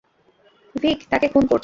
[0.75, 1.59] ভিক তাকে খুন করছে।